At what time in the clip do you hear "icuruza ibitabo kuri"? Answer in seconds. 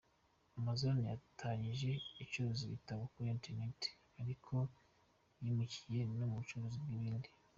2.23-3.27